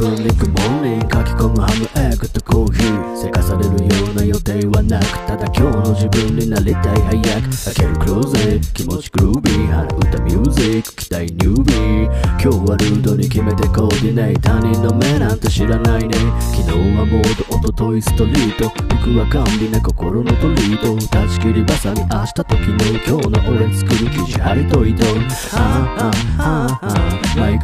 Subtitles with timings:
[0.00, 0.48] 分に曇
[0.82, 7.50] り書き込むハムエッグとコーヒーせかされるような予定はなくただ今日の自分になりたい早く。
[7.60, 12.04] 開けるクローゼット気持ちグルービー鼻歌ミュージック期待ニュービー
[12.40, 16.16] 今日はルードに決めてコーディネー他人の目なんて知らないね。
[16.56, 18.70] 昨日はモードおとといストリート。
[18.70, 20.96] 服は甘美な心のトリート。
[21.08, 22.00] 断ち切りバサミ。
[22.00, 22.70] 明日と昨日
[23.06, 25.04] 今日の俺作る生地貼りといと
[25.52, 25.60] あ
[25.98, 26.99] ああああマ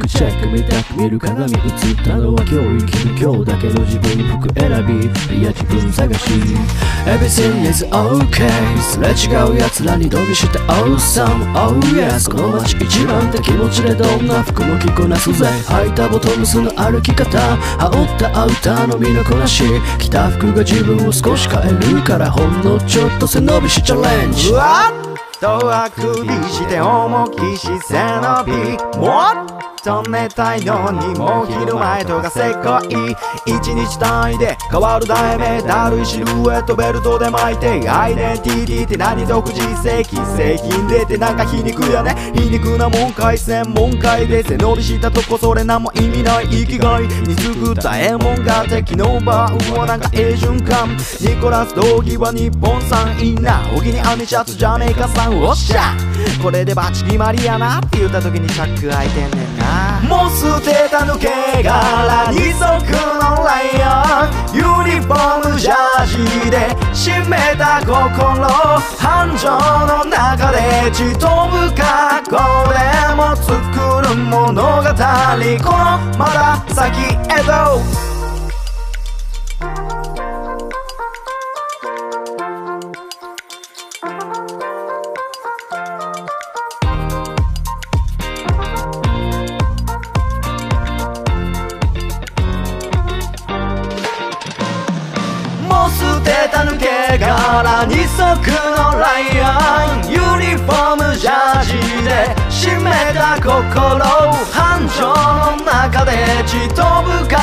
[0.07, 1.53] イクチェック見たく見る鏡。
[1.53, 1.61] 映っ
[2.05, 6.31] たのは今日生きる今日だけの自分服選びいや自分探し。
[7.07, 8.49] Everything is okay.
[8.81, 12.31] すれ違う奴らに飛びして Awesome Oh yes.
[12.31, 15.45] この街一番って気持ちでどんな服も着こなすぜ。
[15.45, 19.65] 履いたボトムスの歩き方羽織ったアウターの身のこなし。
[19.99, 24.53] 着た服が自分を少し変えるからほんのちょっと背伸びしチャレンジ。
[24.53, 24.93] わ
[25.41, 28.99] とあくびして重きし背伸び。
[28.99, 29.33] も
[29.73, 33.15] っと寝たいのにもう昼前とかせっこい。
[33.47, 42.17] 一日単位で変わる題名だるいシルエットベルトで巻いてアイデンティティって何独自正規製品でってなんか皮肉やね。
[42.35, 47.07] 皮肉なもんかい専門会で背伸びしたとこそれ何も意味ない生きがい。
[47.07, 55.95] に作ったええもんが敵のバーはなんかええ循環ニコラス道着は日本産いいなお気に網シャツジャメイカさんおっしゃ。
[56.43, 59.76] これでバチ決まりやなって言った時にチャック開いてんねんな。
[60.09, 61.29] もう捨てた抜け
[61.63, 66.57] 殻二足のライオンユニフォームジャージで
[66.93, 68.47] 締めた心
[68.99, 69.49] 繁盛
[69.87, 72.39] の中で血飛ぶ格好
[72.73, 72.77] で
[73.17, 73.53] も作
[74.09, 74.63] る物語。
[74.63, 78.16] このまだ先へと。
[97.57, 98.21] け殻二足
[98.77, 100.11] のライアン。
[100.11, 101.73] ユニフォームジャージ
[102.05, 102.11] で
[102.51, 104.05] 締めた心
[104.53, 106.13] 繁盛の中で
[106.47, 107.36] 血飛ぶか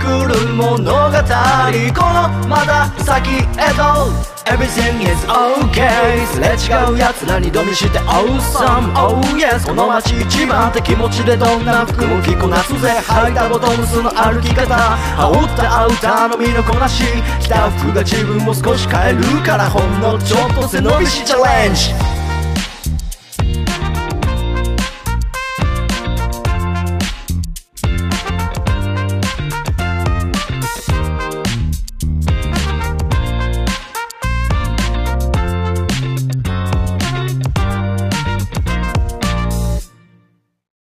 [0.00, 0.82] 作る物語。
[0.82, 3.44] このまだ先へ
[3.76, 4.30] と。
[4.46, 6.26] Everything is okay.
[6.26, 9.66] すれ違う奴らにドミして Awesome Oh yes.
[9.66, 12.88] この街一番って気持ちでどんな服も着こなすぜ。
[12.88, 14.74] 履いたボトムスの歩き方。
[14.74, 17.04] 羽織ったアウターの身のこなし。
[17.40, 22.19] 着た服が自分を少し変えるからほんのちょっと背伸びしチャレンジ